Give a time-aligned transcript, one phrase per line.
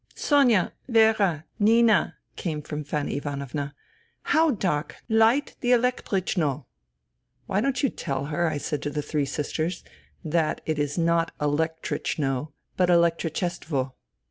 [0.29, 0.73] "Sonia!
[0.89, 1.45] Vera!
[1.59, 3.75] Nina!" came from Fanny Ivan ovna."
[4.33, 4.95] How dark!
[5.07, 6.65] Light the elektrichno!""
[7.45, 9.83] Why don't you tell her," I said to the three sisters,"
[10.35, 13.93] that it is not' elektrichno,' but' elektri chestvo